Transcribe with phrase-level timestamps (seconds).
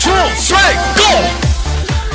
[0.00, 1.02] Two three go！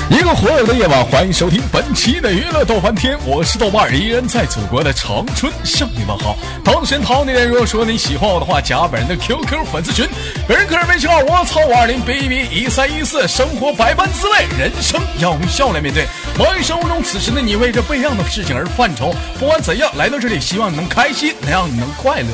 [0.09, 6.38] 一个火热的夜晚，欢迎收听本期的娱乐逗翻天，我是豆瓣儿，依然在祖国的长春向你们好。
[6.64, 10.07] 同时，淘你的如果说你喜欢我的话，加本人的 QQ 粉丝群，
[10.47, 16.06] 本人个人微信号我操五二零 baby 一三一四，生活百般滋味，人生要用笑来面对。
[16.37, 22.28] 忙于生活中，此时的你为这不一样的事情而犯愁，不管怎样来到这里，希望你能开心，能让你能快乐。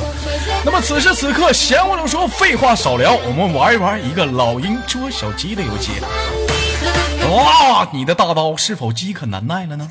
[0.64, 5.92] 那么此时此刻，闲话少说，废话少聊，我们玩一玩一个老鹰捉小鸡的游戏。
[7.30, 9.86] 哇，你的大刀是否饥渴难耐了呢？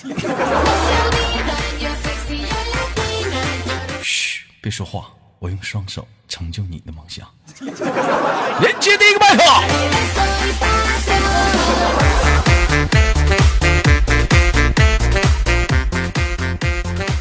[4.01, 5.05] 嘘，别说话，
[5.37, 7.27] 我用双手成就你的梦想。
[8.59, 9.43] 连接第一个麦克。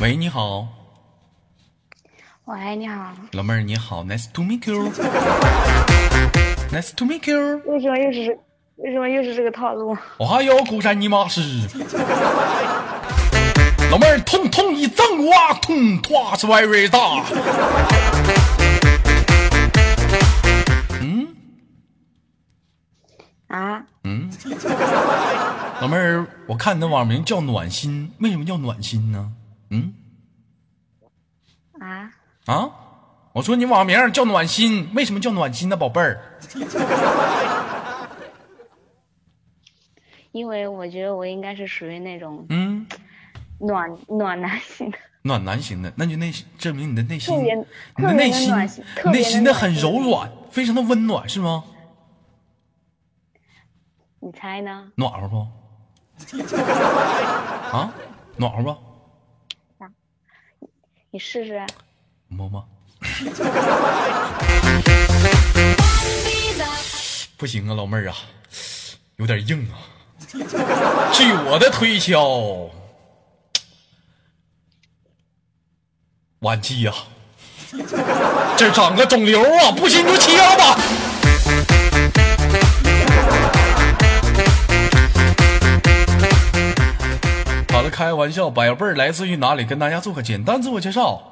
[0.08, 0.66] 喂，你好，
[2.46, 4.90] 喂，你好，老妹儿，你好，Nice to meet you。
[6.72, 7.60] Nice to meet you。
[7.66, 8.32] 为什么又是这
[8.76, 9.94] 为什么又是这个套路？
[10.16, 11.42] 我还有古山尼玛是。
[13.90, 17.26] 老妹儿，痛痛一震我，痛痛是 very 大。
[21.02, 21.28] 嗯
[23.48, 23.84] 啊？
[24.04, 24.30] 嗯，
[25.82, 29.32] 老妹儿，我看你的网名叫暖心，为什么叫暖心呢？
[29.70, 29.92] 嗯
[31.80, 32.10] 啊？
[32.46, 32.70] 啊？
[33.34, 36.20] 我说你网名叫暖心，为什么叫暖心呢，宝贝儿？
[40.32, 42.86] 因为我觉得我应该是属于那种嗯，
[43.58, 47.34] 暖暖男型的，暖男型的，那就内证明你的内心，
[47.96, 48.52] 你的内心
[49.06, 51.64] 内心的很柔软，非常的温暖，是吗？
[54.20, 54.90] 你猜呢？
[54.96, 55.46] 暖和不？
[57.76, 57.92] 啊，
[58.36, 58.87] 暖和不？
[61.10, 61.60] 你试试。
[62.28, 62.66] 摸摸。
[67.36, 68.16] 不行啊，老妹儿啊，
[69.16, 69.78] 有点硬啊。
[71.12, 72.70] 据我的推敲，
[76.40, 76.92] 晚期呀、
[78.56, 80.78] 这长个肿瘤啊，不行你就切了吧。
[87.90, 89.64] 开玩笑，宝贝儿来自于哪里？
[89.64, 91.22] 跟大家做个简单自我介绍。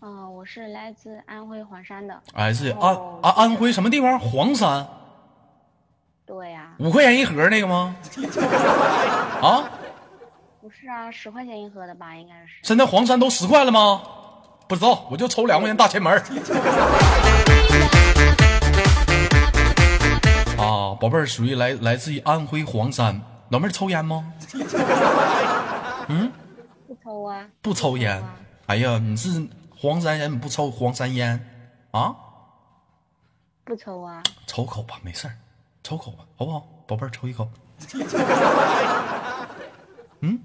[0.00, 2.22] 嗯、我是来自安徽黄山的。
[2.34, 4.18] 来自安哦安安徽什么地方？
[4.18, 4.86] 黄山，
[6.24, 7.96] 对呀、五块钱一盒那个吗？
[9.42, 9.68] 啊，
[10.60, 12.14] 不是啊，十块钱一盒的吧？
[12.14, 12.52] 应该是。
[12.62, 14.02] 现在黄山都十块了吗？
[14.68, 16.12] 不知道，我就抽两块钱大前门。
[20.58, 23.20] 啊，宝贝儿属于来来自于安徽黄山，
[23.50, 24.32] 老妹儿抽烟吗？
[26.08, 26.30] 嗯
[26.86, 27.46] 不抽啊。
[27.62, 28.36] 不抽烟啊。
[28.66, 29.46] 哎呀，你是
[29.76, 31.38] 黄山人，你不抽黄山烟
[31.92, 32.14] 啊？
[33.64, 34.22] 不抽啊。
[34.46, 35.34] 抽口吧，没事儿，
[35.82, 36.66] 抽口吧，好不好？
[36.86, 37.48] 宝贝儿，抽一口。
[40.20, 40.38] 嗯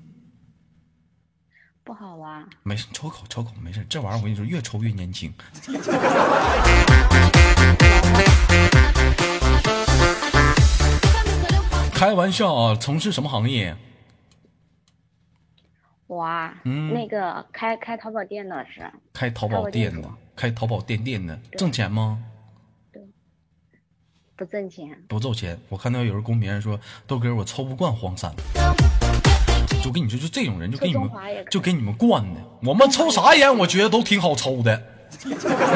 [1.84, 2.46] 不好啊。
[2.64, 5.34] 没事，抽口抽口没事，这玩意儿我跟你说，越抽越年轻。
[12.02, 13.78] 开玩笑啊，从事什么行业？
[16.08, 22.18] 我啊，嗯那个开开淘宝店的是开淘宝店的，开淘宝店店的，挣钱吗？
[24.36, 24.98] 不挣钱。
[25.08, 25.56] 不挣钱。
[25.70, 28.34] 我看到有人公屏上说，豆哥我抽不惯黄山，
[29.84, 31.08] 就跟你说，就这种人就给你们
[31.52, 32.42] 就给你们惯的。
[32.64, 34.76] 我们抽啥烟，我觉得都挺好抽的，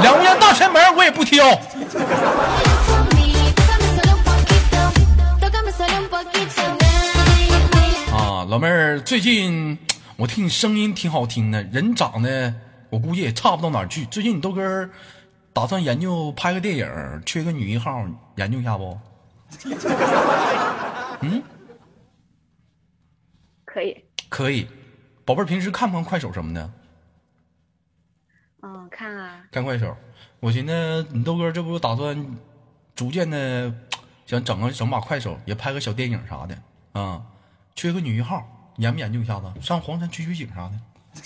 [0.02, 1.46] 两块钱大前门我也不挑。
[8.14, 9.78] 啊，老妹儿，最近
[10.16, 12.54] 我听你声音挺好听的，人长得
[12.90, 14.06] 我估计也差不到哪儿去。
[14.06, 14.90] 最近你豆哥
[15.52, 18.06] 打算研究拍个电影，缺个女一号，
[18.38, 18.98] 研究一下不？
[21.22, 21.44] 嗯
[23.66, 24.02] 可以。
[24.30, 24.66] 可以，
[25.26, 26.72] 宝贝儿平时看不看快手什么的？
[28.62, 29.44] 嗯，看啊。
[29.52, 29.94] 看快手。
[30.40, 32.26] 我寻思你豆哥这不打算
[32.96, 33.74] 逐渐的
[34.26, 36.58] 想整个整把快手，也拍个小电影啥的
[37.00, 37.22] 啊、
[37.76, 38.44] 缺个女一号，
[38.78, 39.52] 研不研究一下子？
[39.62, 40.80] 上黄山取取景啥的？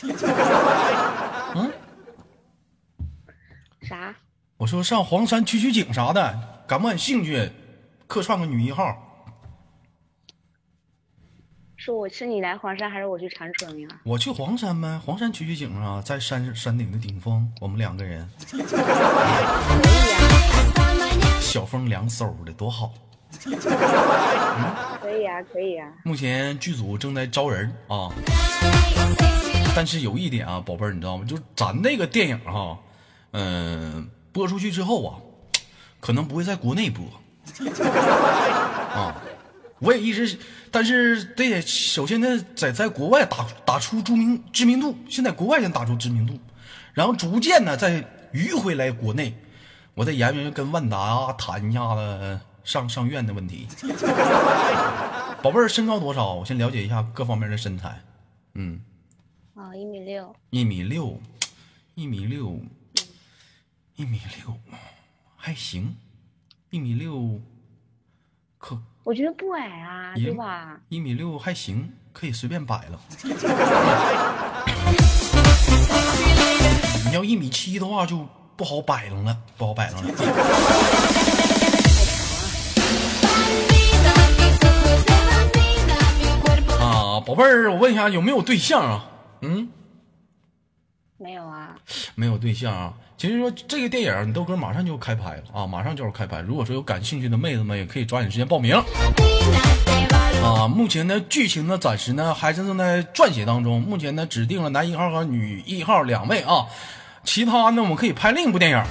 [1.56, 1.72] 嗯
[3.81, 4.13] 啥？
[4.57, 7.51] 我说上黄山取取景啥的，感不感兴趣？
[8.07, 8.84] 客串个女一号，
[11.78, 13.88] 是我是你来黄山，还是我去长春呀？
[14.04, 18.62] 我去黄山呗，黄山取取景啊，在山山顶的顶峰，我们两个人，可以
[20.74, 20.79] 啊，
[21.39, 22.94] 小风凉飕的，多好。
[23.44, 23.50] 可
[25.18, 25.88] 以啊，可以啊。
[26.03, 28.09] 目前剧组正在招人啊，
[29.75, 31.25] 但是有一点啊，宝贝儿，你知道吗？
[31.27, 32.77] 就是咱那个电影哈、
[33.31, 35.18] 嗯、播出去之后啊，
[36.00, 37.06] 可能不会在国内播
[38.94, 39.15] 啊。
[39.80, 40.38] 我也一直，
[40.71, 46.38] 但是得首先呢，在在国外打打出著名知名度，先在国外先打出知名度，
[46.94, 48.03] 然后逐渐呢再
[48.33, 49.33] 迂回来国内。
[50.00, 53.68] 我在研究跟万达谈一下子上上院的问题。
[55.44, 56.36] 宝贝儿身高多少？
[56.36, 58.00] 我先了解一下各方面的身材。
[58.54, 58.80] 嗯，
[59.56, 61.19] 啊，一米六，一米六，
[61.96, 62.62] 一米六，
[63.98, 64.56] 一米六，
[65.36, 65.94] 还行，
[66.69, 67.38] 一米六，
[68.57, 70.80] 可我觉得不矮啊，也对吧？
[70.88, 73.01] 一米六还行，可以随便摆了。
[77.10, 78.25] 你要一米七的话就
[78.60, 80.10] 不好摆弄了，不好摆弄了。
[86.84, 89.06] 啊，宝贝儿，我问一下，有没有对象啊？
[89.44, 89.70] 嗯，
[91.18, 91.70] 没有啊，
[92.16, 92.94] 没有对象啊。
[93.18, 96.42] 其实说这个电影，你豆哥马上就开拍了啊，马上就要开拍。
[96.42, 98.76] 如果说有感兴趣的妹子们，也可以抓紧时间报名。
[100.44, 103.82] 啊，目前呢，剧情呢，暂时呢还是正在撰写当中。
[103.82, 106.66] 目前呢，指定了男一号和女一号两位啊，
[107.31, 108.84] 其他呢，我们可以拍另一部电影。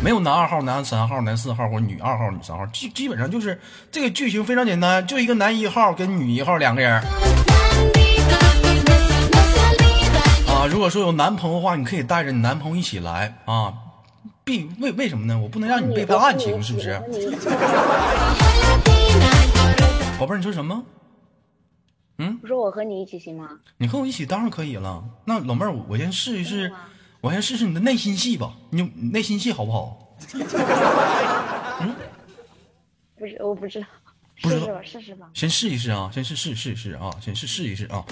[0.00, 6.92] 没有男二号、男三号、男四号或者女二号、女三号，基基本上就是这个剧情非常简单，就一个男一号跟女一号两个人。
[10.46, 13.74] 啊，如果说有男朋友的话，你可以带着你男朋友一起来啊。
[14.44, 15.36] 必为为什么呢？
[15.36, 16.96] 我不能让你背叛案情，是不是？
[20.16, 20.80] 宝贝儿，你说什么？
[22.18, 23.48] 嗯我说我和你一起行吗？
[23.78, 25.02] 你和我一起当然可以了。
[25.24, 26.72] 那老妹儿，我先试一试
[27.26, 28.54] 我先试试你的内心戏吧。
[28.70, 30.16] 你你内心戏好不好？
[31.82, 31.92] 嗯
[33.18, 33.86] 不是，我不知道，
[34.42, 35.30] 不知道试试吧，试试吧。
[35.34, 38.04] 先试一试啊，先试试试一试啊，先试试一试啊。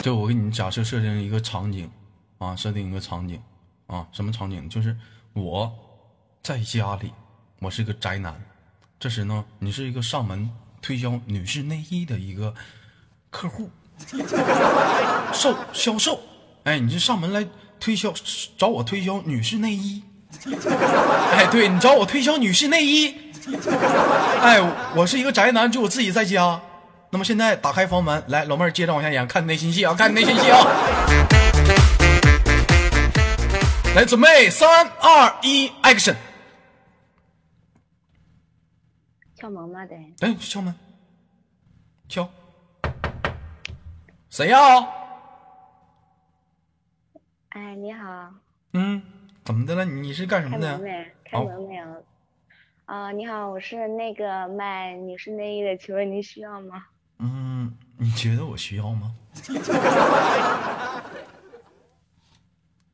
[0.00, 1.90] 就我给你假设设定一个场景
[2.36, 3.40] 啊，设定一个场景
[3.86, 4.68] 啊，什么场景？
[4.68, 4.94] 就是
[5.32, 5.72] 我
[6.46, 7.12] 在家里，
[7.58, 8.32] 我是个宅男，
[9.00, 10.48] 这时呢，你是一个上门
[10.80, 12.54] 推销女士内衣的一个
[13.30, 13.68] 客户，
[15.34, 16.20] 售销售，
[16.62, 17.44] 哎，你是上门来
[17.80, 18.14] 推销，
[18.56, 20.04] 找我推销女士内衣，
[21.32, 23.12] 哎，对你找我推销女士内衣，
[24.40, 24.60] 哎，
[24.94, 26.60] 我是一个宅男，就我自己在家。
[27.10, 30.64] 那么现在打开房门，来，老妹儿接着往下演，看你内心戏啊，看你内心戏啊。
[33.96, 36.14] 来，准备，三二一，action！
[39.36, 39.84] 敲门吗？
[39.84, 39.94] 得。
[40.20, 40.74] 哎，敲门，
[42.08, 42.26] 敲，
[44.30, 44.58] 谁呀、
[47.50, 48.32] 哎，你好，
[48.72, 49.02] 嗯，
[49.44, 49.84] 怎么的了？
[49.84, 50.72] 你是干什么的？
[50.72, 51.12] 开门没？
[51.24, 52.04] 开门没有？
[52.86, 56.86] 啊、你好，我是那个卖女士内衣的，请问您需要吗？
[57.18, 59.14] 嗯，你觉得我需要吗？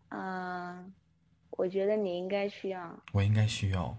[0.08, 0.92] 嗯、
[1.50, 2.98] 我觉得你应该需要。
[3.12, 3.96] 我应该需要。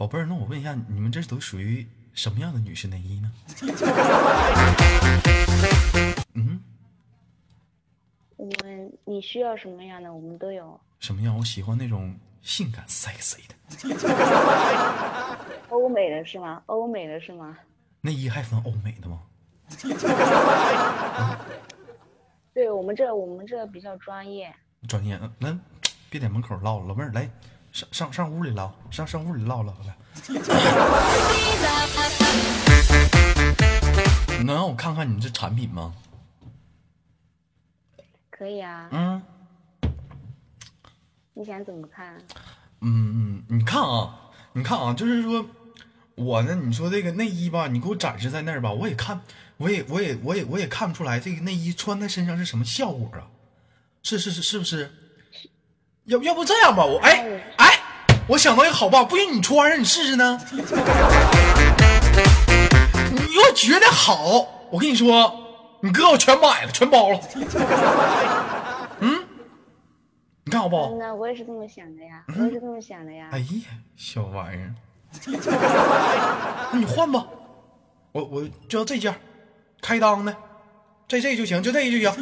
[0.00, 3.30] 宝贝儿，那我问一下，你们这都属于什么样的女士内衣呢？
[6.32, 6.58] 嗯，
[8.38, 10.80] 我们你需要什么样的，我们都有。
[11.00, 11.36] 什么样？
[11.36, 13.54] 我喜欢那种性感 sexy 的
[15.68, 16.62] 欧美的是吗？
[16.64, 17.58] 欧美的是吗？
[18.00, 19.20] 内衣，还分欧美的吗？
[22.54, 24.50] 对我们这我们这比较专业。
[24.88, 25.58] 专业，嗯那
[26.08, 27.28] 别在门口唠了，老妹儿来
[27.72, 29.96] 上上上屋里唠，上上屋里唠唠来。
[34.38, 35.94] 你能让我看看你这产品吗？
[38.30, 39.22] 可以啊，嗯
[41.34, 42.16] 你想怎么看？
[42.80, 44.18] 嗯嗯，你看啊，
[44.52, 45.46] 你看啊，就是说
[46.14, 49.20] 我呢，你说这个内衣吧，你给我展示在那儿吧，我也看，
[49.58, 53.28] 我也我也我也我也看不出来这个内衣穿在身上是什么效果啊？
[54.02, 54.90] 是是是是不是？
[56.10, 57.24] 要要不这样吧，我哎
[57.56, 57.78] 哎，
[58.26, 60.40] 我想到一个好办法，不信你穿上你试试呢？
[63.12, 65.32] 你 要觉得好，我跟你说，
[65.80, 67.20] 你哥我全买了，全包了。
[68.98, 69.24] 嗯，
[70.44, 70.88] 你看好不好？
[70.90, 73.28] 嗯呐，我也是这么想的呀，我也是这么想的呀。
[73.30, 73.46] 哎呀，
[73.96, 74.74] 小玩意儿，
[76.72, 77.24] 那 你换吧，
[78.10, 79.14] 我我就要这件，
[79.80, 80.34] 开裆的，
[81.06, 82.12] 这这就行，就这就行。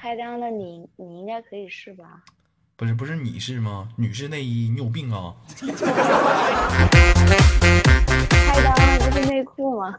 [0.00, 2.24] 开裆的你你应该可以试吧？
[2.74, 3.86] 不是不是你是吗？
[3.98, 5.36] 女士内衣，你有病啊？
[5.58, 5.66] 开
[8.62, 9.94] 裆的不是内裤吗？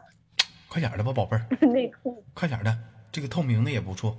[0.68, 2.24] 快点的吧，宝贝儿， 内裤。
[2.34, 2.76] 快点的，
[3.12, 4.18] 这个透明的也不错。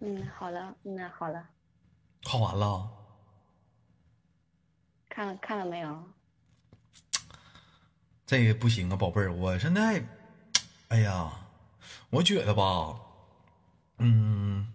[0.00, 1.42] 嗯，好了，嗯，好了。
[2.22, 2.86] 看完了，
[5.08, 6.04] 看看了没有？
[8.30, 10.00] 这个不行啊，宝贝儿，我现在，
[10.86, 11.28] 哎呀，
[12.10, 12.94] 我觉得吧，
[13.98, 14.68] 嗯，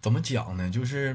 [0.00, 0.70] 怎么讲呢？
[0.70, 1.14] 就是，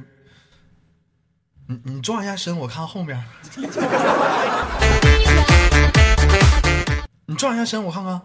[1.65, 3.19] 你你转一下身，我看后面。
[7.25, 8.21] 你转一下身，我看看。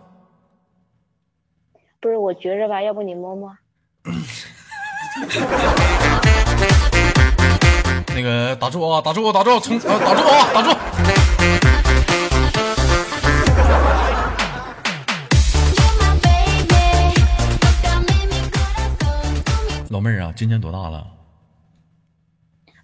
[1.98, 3.56] 不是，我觉着吧，要不你摸摸？
[8.14, 10.78] 那个打住啊，打住，打住，从呃打住啊，打住。
[20.00, 21.06] 老妹儿啊，今年多大了？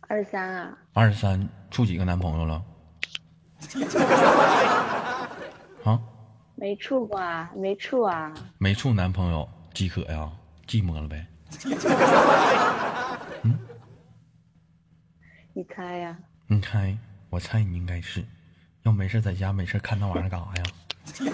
[0.07, 2.63] 二十三啊，二十三，处几个男朋友了？
[5.85, 5.99] 啊，
[6.57, 8.35] 没处过啊，没处啊。
[8.59, 10.31] 没处男朋友，饥渴呀，
[10.69, 11.27] 寂寞了呗。
[15.55, 16.15] 你猜呀？
[16.49, 16.95] 你猜，
[17.31, 18.23] 我猜你应该是，
[18.83, 20.63] 要没事在家没事看那玩意儿干啥呀？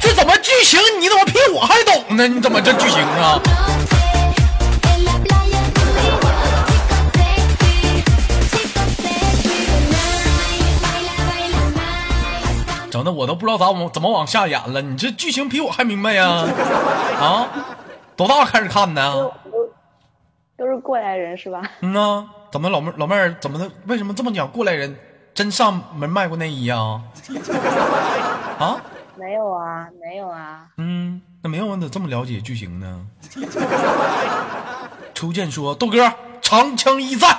[0.00, 0.80] 这怎么剧情？
[0.98, 1.74] 你怎么比我还
[2.20, 2.28] 懂呢？
[2.28, 3.40] 你怎么这剧情啊？
[12.90, 14.82] 整的我都不知道咋往怎么往下演了。
[14.82, 16.26] 你这剧情比我还明白呀？
[17.20, 17.48] 啊，
[18.16, 19.32] 多大开始看的？
[20.58, 21.62] 都是过来人是吧？
[21.80, 23.70] 嗯呐，怎么老妹儿老妹儿怎么的？
[23.86, 24.94] 为什么这么讲过来人？
[25.32, 27.00] 真上门卖过内衣啊？
[28.58, 28.76] 啊？
[29.16, 30.66] 没有啊，没有啊。
[30.76, 31.76] 嗯，那没有啊？
[31.76, 33.06] 你咋这么了解剧情呢？
[35.14, 37.38] 初见说：“豆哥，长枪一战。”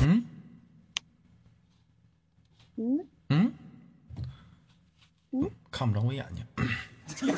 [0.00, 0.24] 嗯
[2.76, 3.52] 嗯，嗯
[5.32, 6.44] 嗯，看不着我眼睛。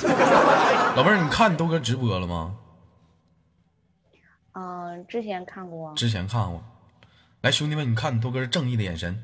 [0.96, 2.56] 老妹儿，你看你豆哥直播了吗？
[4.52, 5.92] 嗯、之前看过。
[5.94, 6.64] 之前看过。
[7.42, 9.22] 来，兄弟们，你看你豆哥正义的眼神。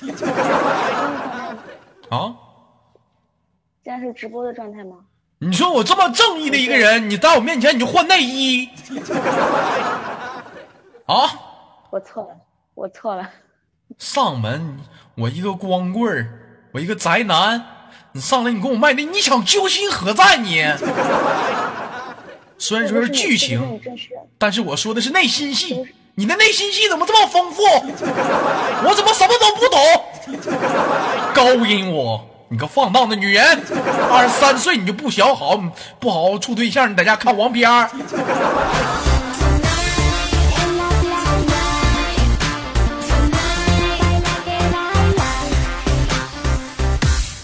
[2.10, 2.34] 啊？
[3.84, 4.96] 现在是直播的状态吗？
[5.38, 8.68] 你说我这么正义的一个人，你在我面前你就换内衣？
[11.06, 11.16] 啊？
[11.90, 12.36] 我错了，
[12.74, 13.28] 我错了。
[13.98, 14.78] 上门，
[15.16, 17.64] 我一个光棍儿，我一个宅男，
[18.12, 20.64] 你上来你给我卖内，你想揪心何在你？
[22.56, 23.80] 虽然说是剧情。
[24.38, 25.88] 但是我说的是内心戏。
[26.14, 27.62] 你的内心戏怎么这么丰富？
[28.84, 29.80] 我怎么什么都不懂？
[31.34, 33.42] 勾引我，你个放荡的女人！
[34.10, 35.56] 二十三岁你就不小好，
[35.98, 37.88] 不好好处对象，你在家看黄片儿。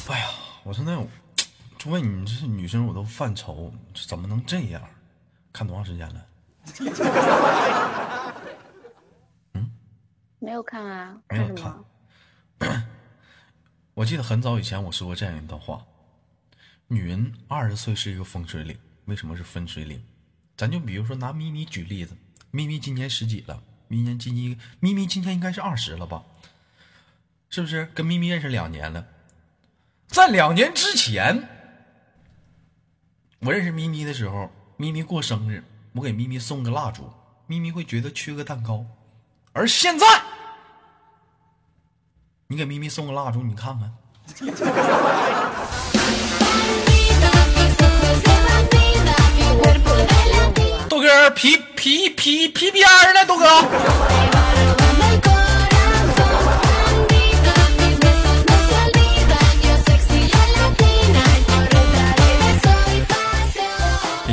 [0.09, 0.27] 哎呀，
[0.63, 0.95] 我说那，
[1.79, 3.73] 诸位你这是女生我都犯愁，
[4.07, 4.83] 怎么能这样？
[5.55, 6.17] 看多长时间了？
[10.38, 11.16] 没有看啊？
[11.30, 12.85] 没有什么？
[13.95, 15.85] 我记得很早以前我说过这样一段话：
[16.87, 18.76] 女人二十岁是一个分水岭。
[19.07, 20.04] 为什么是分水岭？
[20.57, 22.14] 咱就比如说拿咪咪举例子，
[22.50, 26.23] 咪咪今年十几了，咪年今年咪咪今年应该是二十了吧？
[27.49, 27.87] 是不是？
[27.95, 29.07] 跟咪咪认识两年了，
[30.09, 31.49] 在两年之前，
[33.40, 35.64] 我认识咪咪的时候，咪咪过生日，
[35.95, 37.11] 我给咪咪送个蜡烛，
[37.47, 38.85] 咪咪会觉得缺个蛋糕，
[39.59, 40.07] 而现在。
[42.47, 43.93] 你给咪咪送个蜡烛，你看看，
[50.88, 54.38] 豆哥皮皮皮皮鞭呢，豆哥。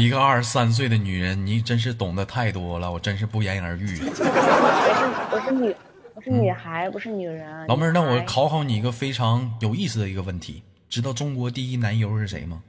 [0.06, 4.00] 一个二十三岁的女人，你真是懂得太多了，我真是不言而喻。
[4.04, 4.24] 我是
[5.32, 5.76] 我是女
[6.14, 7.66] 我是女孩，不是女人。
[7.66, 12.62] 老妹儿，那我考考你一个非常有意思的一个问题，知道中国第一男优是谁吗？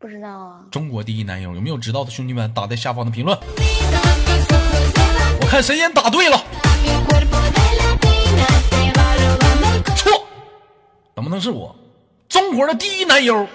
[0.00, 0.64] 不知道啊。
[0.72, 3.38] 中国第一男优有没有知道的兄弟们打在下方的评论？
[5.40, 6.44] 我看谁先答对了。
[9.94, 10.26] 错，
[11.14, 11.76] 怎么能是我？
[12.28, 13.46] 中国的第一男优，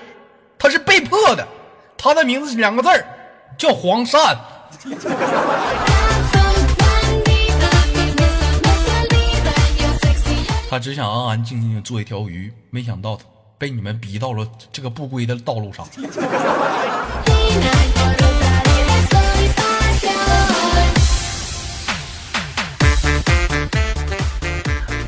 [0.58, 1.46] 他是被迫的，
[1.98, 3.06] 他的名字是两个字儿，
[3.58, 4.38] 叫黄鳝。
[10.70, 13.18] 他只想安安静静的做一条鱼，没想到
[13.58, 15.88] 被你们逼到了这个不归的道路上。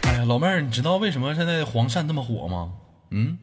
[0.03, 2.71] 哎呀，老妹儿，你知道为什么现在黄鳝这么火吗？
[3.11, 3.37] 嗯，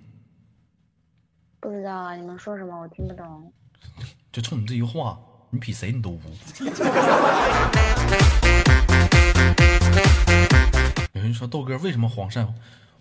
[1.61, 2.79] 不知道啊，你们说什么？
[2.79, 3.53] 我听不懂。
[4.33, 5.19] 就冲你这句话，
[5.51, 6.21] 你比谁你都污。
[11.15, 12.47] 有人说豆哥为什么黄鳝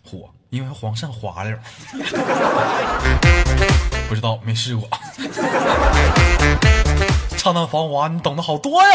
[0.04, 0.30] 火？
[0.50, 1.58] 因为黄鳝滑溜。
[4.08, 4.88] 不知道，没试过。
[7.38, 8.88] 灿烂繁华，你懂得好多呀。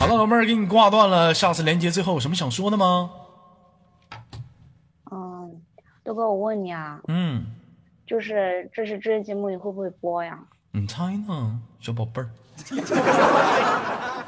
[0.00, 1.34] 好了，老妹儿，给你挂断了。
[1.34, 3.10] 下次连接最后有什么想说的吗？
[6.06, 7.44] 嗯，豆哥，我问你啊，嗯，
[8.06, 10.38] 就是这是这些节目你会不会播呀？
[10.70, 12.30] 你猜呢，小宝贝儿？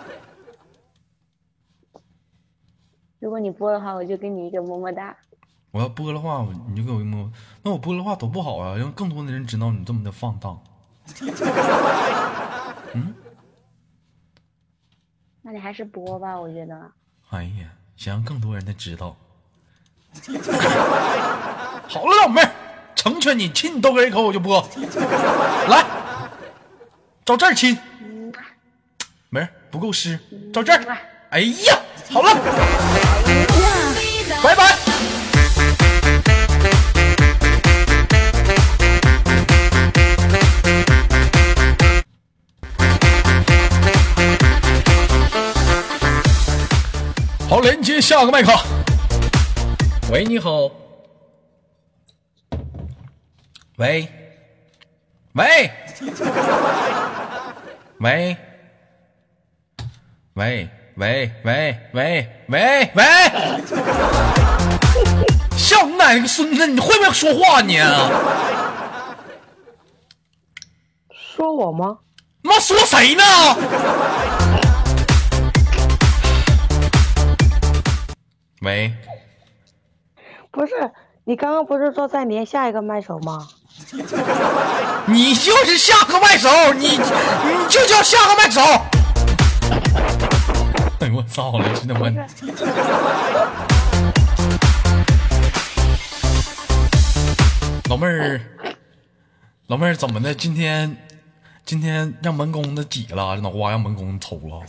[3.21, 5.17] 如果你播的话，我就给你一个么么哒。
[5.71, 7.31] 我要播的话，你就给我一么。
[7.63, 10.61] 那我播的话多不好啊，让更多的人知道你这么的放荡。
[12.95, 13.15] 嗯
[15.43, 16.91] 那你还是播吧，我觉得。
[17.31, 19.15] 哎呀，想让更多人的知道。
[21.90, 22.50] 好了，老妹儿，
[22.95, 24.62] 成全你，亲你豆哥一口我就播。
[25.68, 25.83] 来，
[27.25, 28.30] 照这儿亲，嗯，
[29.30, 30.18] 没事，不够湿，
[30.52, 30.99] 照这儿。
[31.30, 31.78] 哎呀，
[32.12, 32.35] 好了，
[34.42, 34.76] 拜拜。
[47.49, 48.52] 好，连接下个麦克。
[50.11, 50.71] 喂，你好。
[53.79, 54.09] 喂，
[55.35, 55.71] 喂，
[58.01, 58.37] 喂，
[60.35, 63.05] 喂，喂，喂，喂，喂，喂，
[65.57, 66.67] 笑你奶奶个孙子！
[66.67, 67.79] 你会不会说话你？
[71.12, 71.99] 说我吗？
[72.43, 73.23] 妈说谁呢？
[78.62, 78.93] 喂，
[80.51, 80.91] 不是，
[81.23, 83.47] 你刚刚不是说再连下一个麦手吗？
[85.07, 86.98] 你就是下个麦手，你你
[87.70, 88.61] 就叫下个麦手。
[91.01, 92.11] 哎呦我操了，真他妈！
[97.88, 98.38] 老妹儿，
[99.68, 100.35] 老妹儿怎么的？
[100.35, 100.94] 今天
[101.64, 104.61] 今天让门工子挤了，这脑瓜让门工子抽了。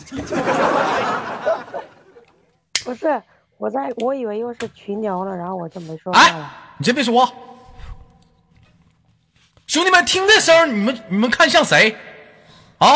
[2.86, 3.22] 不是，
[3.58, 7.34] 我在我以为又是群聊了，然后我就没说话哎了。，你先别说话，
[9.70, 11.96] 兄弟们，听这声儿，你们你们看像谁？
[12.80, 12.90] 啊，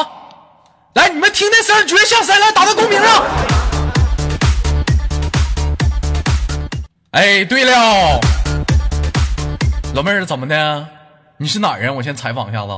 [0.95, 2.33] 来，你们听这声儿，觉得像谁？
[2.39, 3.23] 来打到公屏上。
[7.11, 8.19] 哎，对了，
[9.93, 10.87] 老妹儿怎么的？
[11.37, 11.95] 你是哪人？
[11.95, 12.71] 我先采访一下子。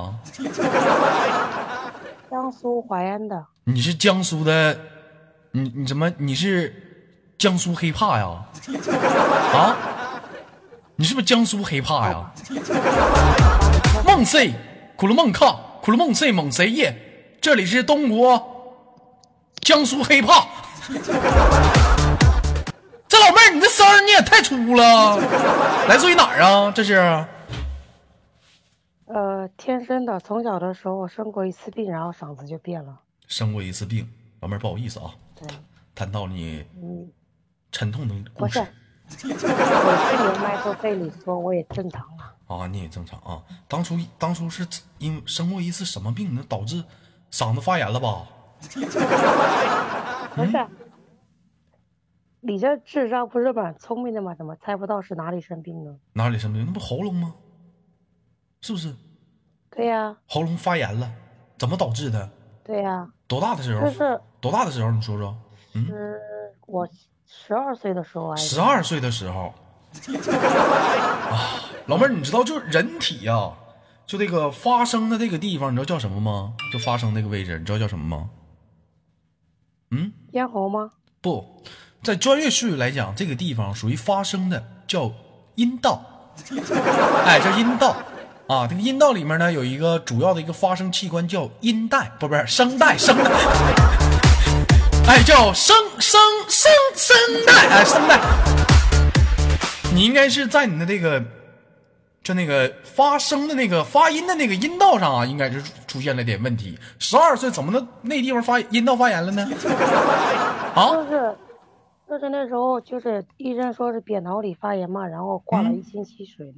[2.29, 4.77] 江苏淮安的，你是江苏的，
[5.51, 8.27] 你你怎么你是江苏黑怕呀？
[9.53, 9.77] 啊？
[10.97, 12.29] 你是不是江苏黑怕呀？
[14.15, 14.54] 梦 C，
[14.95, 17.36] 苦了梦抗，苦了梦 C 猛谁夜？
[17.41, 18.95] 这里是东国
[19.60, 20.47] 江苏黑怕。
[23.10, 25.17] 这老妹儿，你这声儿你也太粗了，
[25.89, 26.71] 来自于哪儿啊？
[26.71, 26.95] 这是？
[29.08, 32.97] 呃，天生的，从小的时候我生过一次病，然后嗓子就变了。
[33.28, 35.45] 生过一次病，老妹儿不好意思啊，对，
[35.93, 37.12] 谈到你嗯，
[37.69, 38.60] 沉痛的不是
[39.10, 42.35] 故事，我去年麦做肺里说，我也正常了。
[42.47, 43.41] 啊，你也正常啊。
[43.67, 46.84] 当初当初是因为生过一次什么病，能导致
[47.31, 48.27] 嗓子发炎了吧？
[50.36, 50.67] 不是，
[52.41, 54.36] 你这智商不是蛮聪明的吗？
[54.36, 55.95] 怎么猜不到是哪里生病呢？
[56.13, 56.65] 哪里生病？
[56.65, 57.34] 那不喉咙吗？
[58.62, 58.95] 是不是
[59.69, 61.12] 对呀、喉咙发炎了？
[61.58, 62.29] 怎么导致的？
[62.63, 63.86] 对呀、多大的时候？
[63.86, 64.91] 就是多大的时候？
[64.91, 65.36] 你说说。
[65.73, 66.21] 嗯，是
[66.65, 66.88] 我
[67.27, 68.36] 十二岁的时候。
[68.36, 69.53] 十二岁的时候。
[71.29, 73.52] 啊， 老妹儿，你知道就是人体呀、
[74.08, 76.54] 就这个发声的这个地方，你知道叫什么吗？
[76.74, 78.30] 就发声那个位置，你知道叫什么吗？
[79.91, 80.89] 嗯，咽喉吗？
[81.21, 81.63] 不
[82.04, 85.12] 在专业术语来讲，这个地方属于发声的，叫
[85.56, 86.02] 阴道。
[87.24, 87.95] 哎，叫阴道
[88.48, 88.65] 啊。
[88.67, 93.32] 这个阴道里面呢，有一个主要的一个发声器官叫阴带，不不是声带，声带。
[95.08, 96.19] 哎，叫声声
[96.50, 98.19] 声声带，哎，声带。
[99.93, 101.24] 你应该是在你的这个，
[102.25, 106.75] 就那个发声的那个发音的那个阴道上啊，应该是出现了点问题。
[106.97, 109.47] 十二岁怎么能那地方发阴道发炎了呢？
[110.73, 110.89] 啊？
[110.89, 111.35] 就是
[112.09, 116.55] 就是那时候就是医生说是扁桃体发炎嘛，然后挂了嗯一星期水呢。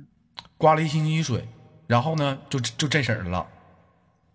[0.57, 1.45] 挂了一星期水，
[1.85, 3.45] 然后呢，就就这声儿了。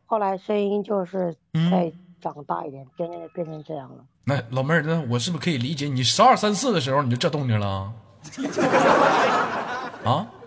[0.04, 1.90] 后来声音就是嗯再
[2.20, 4.04] 长大一点，变成变成这样了。
[4.24, 7.90] 那老妹儿，那我是不是可以理解你十二三四的时候你就这动静了？
[10.04, 10.26] 啊？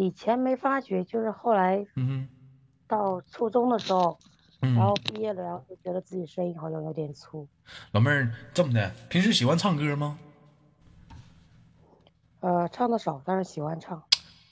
[0.00, 2.26] 以前没发觉，就是后来嗯
[2.88, 4.18] 到初中的时候，
[4.62, 7.46] 哼然后嗯，毕业了，然后就觉得自己声音好像有点粗。
[7.92, 10.18] 老妹儿这么的，平时喜欢唱歌吗？
[12.40, 14.02] 呃，唱的少，但是喜欢唱。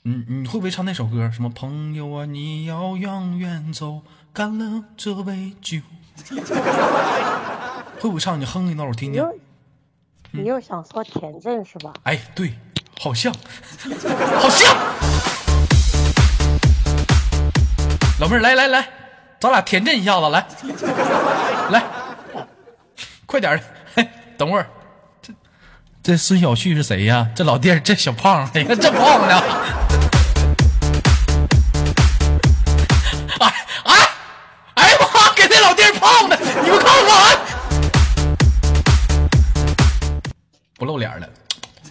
[0.03, 1.31] 你，你会不会唱那首歌？
[1.31, 5.79] 什么朋友啊，你要永远走，干了这杯酒。
[7.99, 8.39] 会不会唱？
[8.39, 9.25] 你哼一段我听听。
[10.31, 11.91] 你又想说田震是吧？
[12.03, 12.53] 哎，对，
[12.99, 13.33] 好像，
[14.39, 15.38] 好像。
[18.19, 18.85] 老妹儿，来来来，
[19.39, 20.45] 咱俩田震一下子，来，
[21.69, 21.81] 来，
[23.25, 23.63] 快点儿的。
[24.37, 24.67] 等会儿，
[25.21, 25.33] 这
[26.03, 27.29] 这孙小旭是谁呀？
[27.33, 29.41] 这老弟儿，这小胖子，你看这胖呢。
[33.39, 33.55] 哎
[33.85, 33.95] 哎
[34.73, 35.31] 哎呀妈！
[35.33, 37.37] 给这老弟儿胖的，你们看看，哎
[40.77, 41.29] 不露脸了。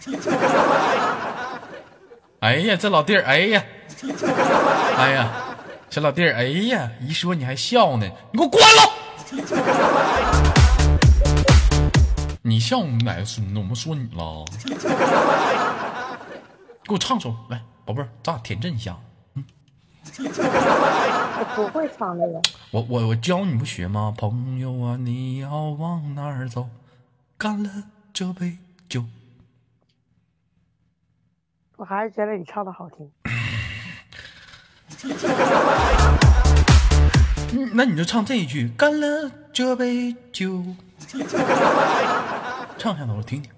[2.41, 3.65] 哎呀，这老弟儿，哎呀，
[4.99, 5.27] 哎呀，
[5.91, 8.83] 小老弟儿，哎呀，一说你还笑呢，你给我关了！
[12.43, 13.59] 你笑我们哪个孙子？
[13.59, 14.45] 我们说你了？
[16.85, 18.99] 给我唱首来，宝贝儿，咱俩填震一下。
[20.21, 22.43] 我不会唱那个。
[22.71, 24.13] 我我我教你不学吗？
[24.17, 26.69] 朋友啊，你要往哪儿走？
[27.39, 27.71] 干了
[28.13, 28.59] 这杯
[28.91, 29.05] 酒。
[31.77, 33.11] 我还是觉得你唱的好听。
[37.53, 40.63] 嗯， 那你就唱这一句，干了这杯酒。
[42.79, 43.51] 唱一下子我听听。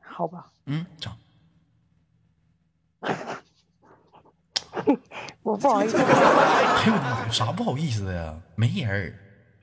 [0.00, 1.16] 好吧，嗯，唱。
[5.42, 5.96] 我不好意思。
[5.96, 6.02] 哎
[6.86, 8.34] 呦我的妈，有啥不好意思的呀？
[8.54, 9.12] 没人儿，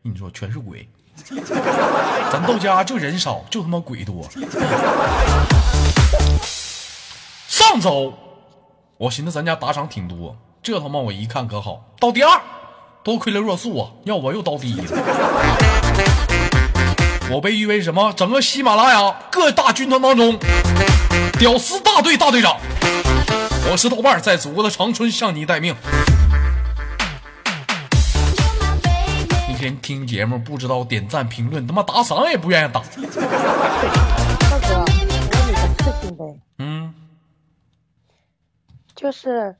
[0.04, 0.88] 跟你说全是鬼。
[2.32, 4.28] 咱到家就人少，就他妈鬼多。
[7.48, 8.14] 上周
[9.00, 12.38] 我寻思咱家打赏挺多，这他妈我一看可好，到第二，
[13.02, 14.88] 多亏了若素啊，要我又到第一了。
[17.32, 18.12] 我被誉为什么？
[18.12, 20.38] 整个喜马拉雅各大军团当中，
[21.40, 22.58] 屌丝大队大队长。
[23.72, 25.74] 我是豆瓣，在祖国的长春向你待命。
[29.50, 32.82] 一天听节目不知道点赞评论，他妈打赏也不愿意打。
[32.82, 35.38] 大哥，我问你个
[35.86, 36.24] 事情呗，
[36.58, 36.79] 嗯
[39.00, 39.56] 就是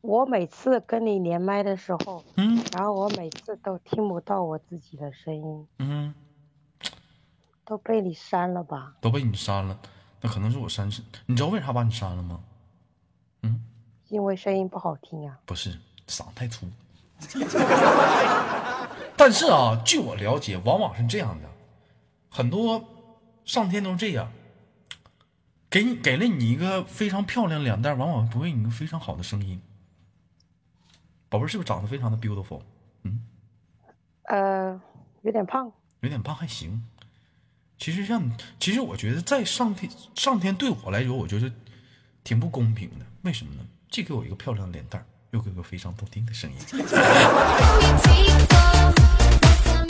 [0.00, 6.14] 我每次跟你连麦的时候，嗯然后我每次都听不到我自己的声音，嗯，
[7.64, 8.94] 都被你删了吧？
[9.00, 9.76] 都被你删了，
[10.20, 12.40] 那可能是我删是，你知道为啥把你删了吗？
[13.42, 13.64] 嗯
[14.08, 15.70] 因为声音不好听呀、不是
[16.06, 16.68] 嗓子太粗。
[19.16, 21.48] 但是啊，据我了解，往往是这样的，
[22.30, 22.80] 很多
[23.44, 24.30] 上天都是这样，
[25.74, 29.60] 给你给了你一个非常漂亮脸蛋，往往不会你一个非常好的声音。
[31.28, 32.62] 宝贝儿是不是长得非常的 beautiful？
[33.02, 33.20] 嗯
[34.28, 34.80] 呃，
[35.22, 36.84] 有点胖，有点胖还行。
[37.76, 41.50] 其实像，其实我觉得在上天上天对我来说，我觉得
[42.22, 43.06] 挺不公平的。
[43.22, 43.62] 为什么呢？
[43.90, 46.58] 既给我一个漂亮的脸蛋儿，又给我一个非常动听的声音。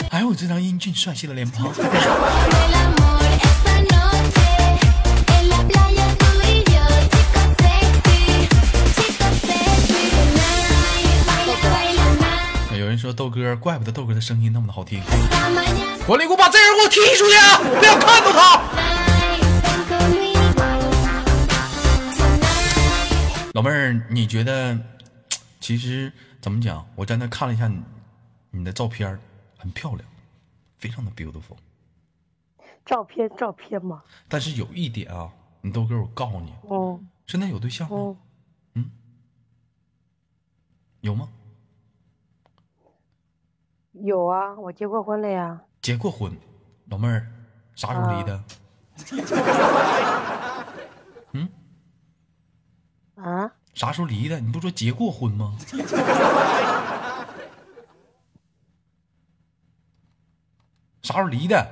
[0.09, 1.71] 还有我这张英俊帅气的脸庞。
[12.85, 15.01] 有人说豆哥，怪不得豆哥的声音那么的好听。
[16.05, 18.61] 管理，给我把这人给我踢出去，啊不要看到他。
[23.55, 24.79] 老妹儿，你觉得，
[25.59, 26.87] 其实怎么讲？
[26.93, 27.81] 我在那看了一下你
[28.51, 29.19] 你的照片，
[29.57, 30.07] 很漂亮，
[30.77, 31.57] 非常的 beautiful。
[32.85, 38.15] 照片照片嘛，但是有一点啊，你豆哥，我告诉你，哦现在有对象吗？
[38.75, 38.91] 嗯，
[41.01, 41.27] 有吗？
[44.03, 46.31] 有啊，我结过婚了呀，结过婚，
[46.89, 47.25] 老妹儿，
[47.75, 48.43] 啥时候离的？
[53.15, 54.39] 啊，啥时候离的？
[54.39, 55.55] 你不说结过婚吗？
[61.01, 61.65] 啥时候离的？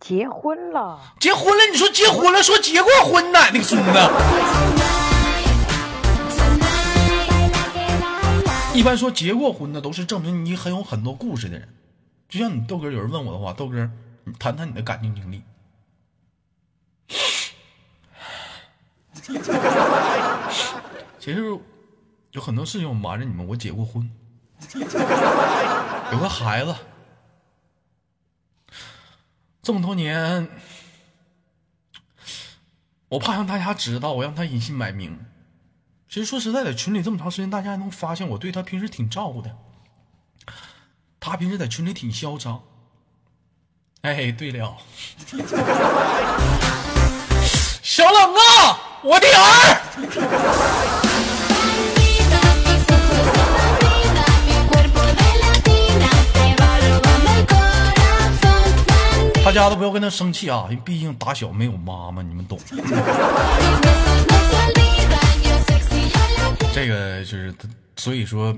[0.00, 1.64] 结婚了，结婚了？
[1.70, 3.38] 你说结婚了，说结过婚呢？
[3.52, 3.90] 那个孙子。
[8.74, 11.68] 一般说结过婚的都是证明你很有很多故事的人，
[12.28, 13.90] 就像你豆哥，有人问我的话，豆哥，
[14.24, 15.42] 你谈谈你的感情经历。
[21.18, 21.42] 其实
[22.32, 24.10] 有很多事情我瞒着你们，我结过婚，
[26.12, 26.74] 有个孩子，
[29.62, 30.48] 这么多年，
[33.08, 35.26] 我怕让大家知道，我让他隐姓埋名。
[36.12, 39.50] 其实说实在，在群里这么长时间，大家还能发现我对他平时挺照顾的。
[41.18, 42.60] 他平时在群里挺嚣张。
[44.02, 44.76] 哎，对了，
[47.82, 49.80] 小冷啊，我的儿！
[59.42, 62.60] 大家都不要跟他生气啊，因为毕竟打小没有妈妈，你们懂。
[66.74, 67.54] 这个就是
[67.96, 68.56] 所以说，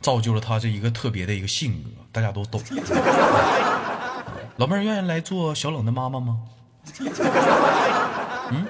[0.00, 2.62] 造就了他这一个特别的一个性格，大家都懂。
[4.56, 6.40] 老妹儿愿意来做小冷的妈妈吗？
[8.52, 8.66] 嗯，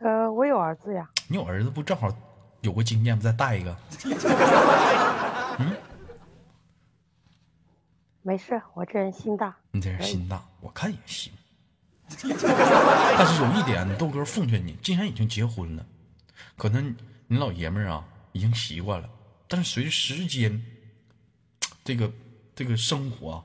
[0.00, 1.08] 呃，我有儿子呀。
[1.28, 2.08] 你有儿子不正好
[2.62, 3.76] 有个经验，不再带一个？
[5.60, 5.76] 嗯。
[8.22, 9.54] 没事，我这人心大。
[9.70, 11.32] 你这人心大，我看也行。
[12.08, 15.86] 但是有一点，豆哥奉劝你，既然已经结婚了，
[16.62, 16.94] 可能
[17.26, 19.10] 你老爷们儿啊已经习惯了。
[19.48, 20.62] 但是随着时间，
[21.82, 22.12] 这个
[22.54, 23.42] 这个生活，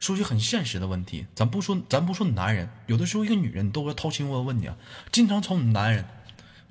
[0.00, 4.76] 说句很现实的问题，咱不说，咱不说男人，有的时候一个女人，都会掏心窝问你啊，
[5.12, 6.04] 经常瞅你男人，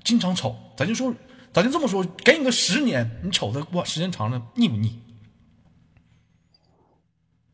[0.04, 1.14] 经常瞅，咱就说，
[1.54, 5.00] 咱就这么说，给你个十年，你瞅他过时间长了腻不腻？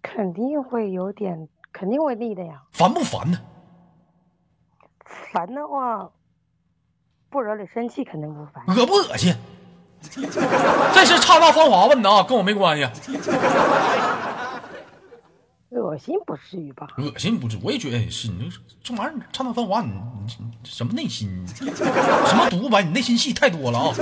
[0.03, 2.65] 肯定会有点，肯定会腻的呀。
[2.73, 3.41] 烦不烦呢？
[5.33, 6.11] 烦的话，
[7.35, 8.65] 不惹你生气肯定不烦。
[8.77, 9.35] 恶不恶心？
[10.95, 12.85] 这是刹那芳华问的啊，跟我没关系。
[15.71, 16.87] 恶心不至于吧？
[16.97, 18.29] 恶心不至，我也觉得也是。
[18.29, 18.49] 你
[18.85, 19.91] 这玩意儿刹那芳华，你
[20.25, 20.31] 你
[20.63, 21.45] 什么内心？
[21.49, 22.85] 什么独白？
[22.85, 23.93] 你内心戏太多了啊！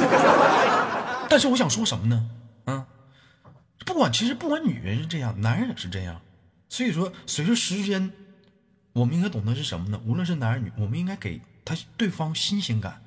[1.30, 2.28] 但是我想说什么呢？
[2.66, 2.84] 嗯。
[3.86, 6.20] 不管其实不管女人是这样，男人也是这样，
[6.68, 8.12] 所以说随着时间，
[8.92, 9.98] 我们应该懂得是什么呢？
[10.06, 13.00] 无论是男人女，我们应该给他对方新鲜感。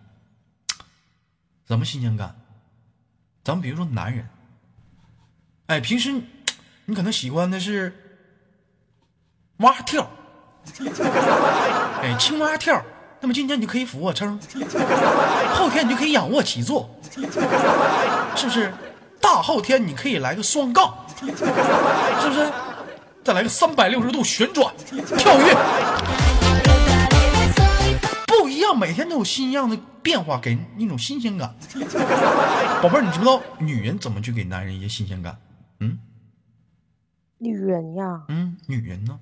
[1.65, 2.35] 怎么新鲜感？
[3.43, 4.27] 咱们比如说男人，
[5.67, 6.11] 哎，平时
[6.85, 7.93] 你可能喜欢的是
[9.57, 10.09] 蛙跳，
[12.01, 12.83] 哎，青蛙跳，
[13.19, 14.39] 那么今天你就可以俯卧撑，
[15.53, 18.73] 后天你就可以仰卧起坐，是不是？
[19.21, 22.51] 大后天你可以来个双杠，是不是？
[23.23, 24.71] 再来个三百六十度旋转
[25.17, 25.55] 跳跃，
[28.41, 31.55] 不一样，每天都有新样的变化，给人一种新鲜感。
[32.81, 35.37] 宝贝儿，你知不知道女人怎么去给男人一些新鲜感？
[35.79, 35.97] 嗯，
[37.37, 39.19] 女人呀，嗯，女人呢，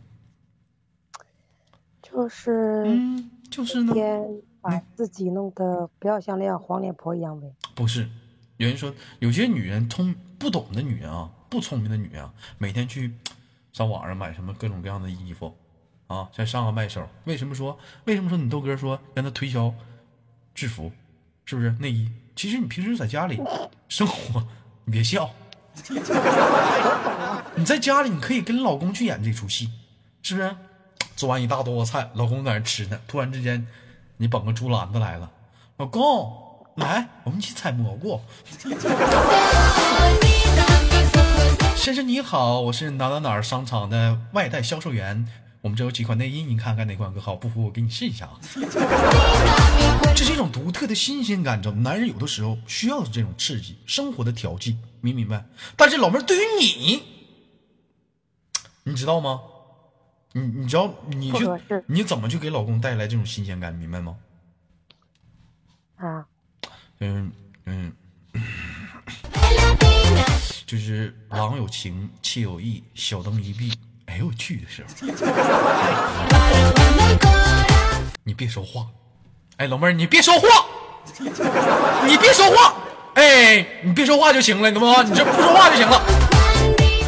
[2.02, 4.24] 就是，嗯，就是呢，天
[4.62, 7.48] 把自己弄得不要像那样黄脸婆一样呗。
[7.76, 8.10] 不是。
[8.58, 13.14] 有人说，有些女人聪不懂的女人啊，不聪明的女人啊，每天去
[13.72, 15.54] 上网上买什么各种各样的衣服
[16.14, 17.08] 啊，再上个卖手。
[17.26, 17.78] 为什么说？
[18.06, 19.74] 为什么说你豆哥说让他推销
[20.54, 20.92] 制服，
[21.46, 22.12] 是不是内衣？
[22.36, 23.42] 其实你平时在家里
[23.90, 24.46] 生活，
[24.86, 25.30] 你别笑。
[27.56, 29.70] 你在家里你可以跟老公去演这出戏，
[30.22, 30.56] 是不是？
[31.16, 33.68] 做完一大桌子菜，老公在那吃呢，突然之间
[34.18, 35.32] 你捧个竹篮子来了，
[35.78, 36.42] 老公。
[36.78, 38.20] 来，我们一起采蘑菇。
[41.76, 45.28] 先生你好，我是哪哪哪儿商场的外带销售员。
[45.64, 47.38] 我们这有几款内衣，您看看哪款更好？
[47.38, 48.38] 不服我给你试一下啊。
[50.14, 55.46] 这是一种独特的新鲜感，知道吗男人有的时候需要的这种刺激，生活的调剂，明不明白？
[55.78, 57.04] 但是老妹儿，对于你，
[58.84, 59.40] 你知道吗？
[60.34, 64.18] 你你知道你就你怎么去给老公带来这种新鲜感，明白吗？
[65.96, 66.26] 啊。
[67.00, 67.32] 嗯
[67.68, 67.94] 嗯，
[70.68, 73.72] 就是郎有情，妾有意，小灯一闭，
[74.08, 74.90] 哎呦我去的时候，
[78.24, 78.86] 你别说话，
[79.58, 80.48] 哎老妹儿你别说话，
[82.06, 82.76] 你别说话，
[83.16, 85.04] 哎你别说话就行了，懂吗？
[85.04, 86.02] 你这不说话就行了。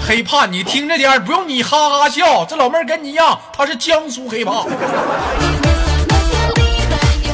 [0.07, 4.63] 黑怕你听着点，不用你哈哈笑，这老妹儿跟你一样，她是江苏黑怕。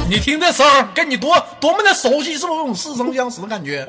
[0.09, 3.87] 你听这声跟你多多么的熟悉，是不是有种似曾相识的感觉？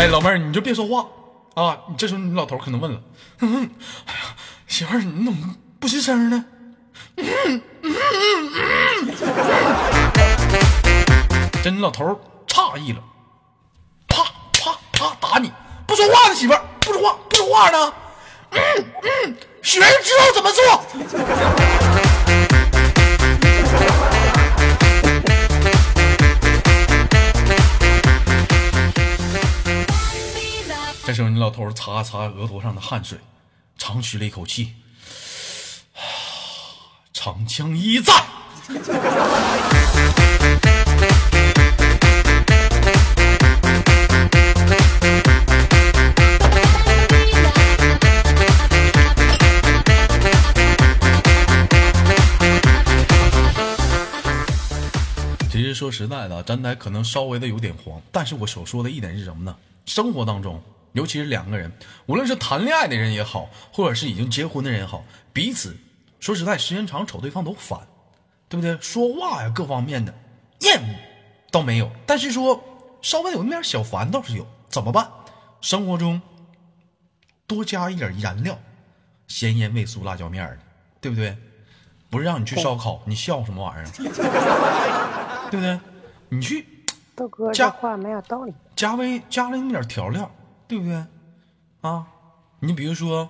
[0.00, 1.06] 哎，老妹儿，你就别说话
[1.62, 1.76] 啊！
[1.86, 2.98] 你这时候你老头可能问了
[3.40, 3.46] ：“哎
[4.14, 4.34] 呀，
[4.66, 6.42] 媳妇儿，你怎么不吱声呢？”
[11.62, 13.02] 这你老头诧异了，
[14.08, 15.52] 啪啪啪打你！
[15.86, 17.18] 不说话呢媳妇儿，不说话。
[17.28, 17.92] 不说话呢？
[18.52, 18.58] 嗯
[19.02, 20.82] 嗯，雪人知道怎么做。
[31.20, 33.18] 这时候，你老头儿擦擦额头上的汗水，
[33.76, 34.72] 长吁了一口气，
[37.12, 38.10] 长枪一在。
[55.50, 59.54] 其实说实在的，咱台可能稍微的有点黄，但是我所说的一点是什么呢？
[59.84, 61.70] 生活当中，尤其是两个人，
[62.06, 65.76] 无论是谈恋爱的人也好，或者是已经结婚的人也好，彼此
[66.18, 67.78] 说实在，时间长瞅对方都烦，
[68.48, 68.76] 对不对？
[68.80, 70.12] 说话呀，各方面的
[70.60, 70.94] 厌恶
[71.50, 72.62] 倒没有，但是说
[73.02, 75.08] 稍微有那么点小烦倒是有，怎么办？
[75.60, 76.20] 生活中
[77.46, 78.58] 多加一点燃料，
[79.28, 80.62] 咸盐味素辣椒面儿的，
[81.00, 81.36] 对不对？
[82.10, 85.48] 不是让你去烧烤，你笑什么玩意儿？
[85.50, 85.78] 对不对？
[86.28, 86.66] 你去
[87.14, 88.52] 豆哥加这话没有道理。
[88.74, 90.28] 加微加了那么点调料，
[90.70, 91.04] 对不对？
[91.80, 92.06] 啊，
[92.60, 93.28] 你比如说，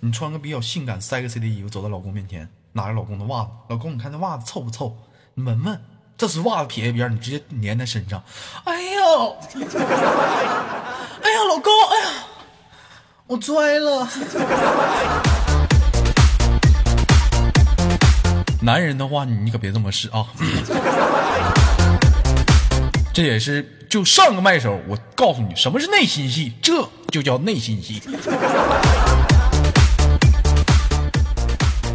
[0.00, 4.96] 你穿个比较性感 sexy 的衣服，走到老公面前，拿着老公的袜子，老公，你看这袜子臭不臭？
[5.34, 5.80] 你闻闻，
[6.18, 8.20] 这是袜子撇一边，你直接粘在身上。
[8.64, 9.36] 哎呦，
[11.22, 12.10] 哎呀，老公，哎呀，
[13.28, 14.08] 我拽了。
[18.60, 20.26] 男人的话，你可别这么试啊。
[23.14, 28.00] 这也是就上个麦手，我告诉你什么是内心戏，这就叫内心戏。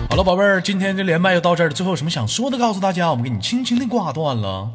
[0.07, 1.73] 好了，宝贝儿，今天这连麦就到这儿了。
[1.73, 4.69] 最后有什么想说的，告诉大家，我们给你轻轻的挂断了。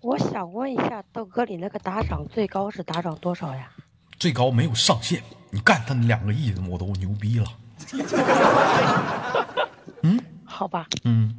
[0.00, 3.68] 我想问一下，豆哥，你那个打赏最高是打赏多少呀？
[4.16, 5.20] 最高没有上限，
[5.50, 7.46] 你干他两个亿，我都牛逼了。
[10.02, 11.34] 嗯 好吧，嗯，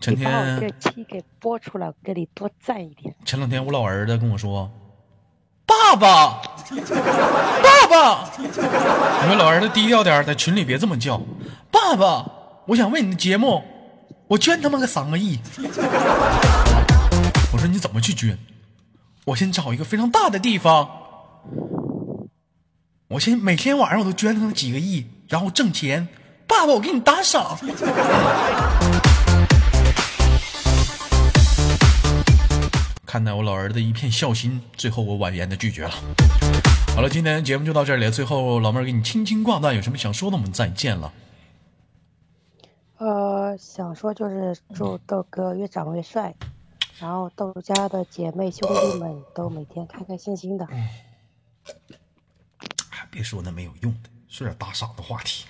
[0.00, 3.14] 前你把我天这期给播出来，我给你多赞一点。
[3.26, 4.70] 前两天我老儿子跟我说
[5.66, 6.40] ：“爸爸，
[7.62, 8.30] 爸爸。
[8.40, 8.48] ”你
[9.26, 11.20] 说老儿子低调点，在群里别这么叫。
[11.70, 12.24] 爸爸，
[12.66, 13.62] 我想为你的节目，
[14.26, 15.38] 我捐他妈个三个亿。
[17.52, 18.38] 我说你怎么去捐？
[19.26, 20.88] 我先找一个非常大的地方，
[23.08, 26.08] 我先每天晚上我都捐他妈几个亿，然后挣钱。
[26.46, 27.58] 爸爸，我给你打赏。
[33.10, 35.90] 看待我老儿子的一片孝心，最后我婉言的拒绝了。
[36.94, 38.10] 好了，今天节目就到这里了。
[38.12, 40.36] 最后，老妹儿给你轻轻挂断，有什么想说的？
[40.36, 41.12] 我们再见了。
[42.98, 46.32] 呃，想说就是祝豆哥越长越帅，
[47.00, 50.64] 然后豆家的姐妹兄弟们都每天开开心心的。
[50.66, 51.02] 哎
[53.10, 55.46] 别说那没有用的，说点打赏的话题，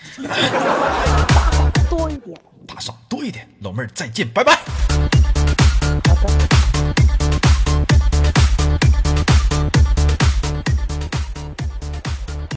[1.90, 2.40] 多一点。
[2.66, 3.46] 打赏多一点。
[3.60, 4.54] 老妹儿再见，拜拜。
[6.08, 6.49] 好的。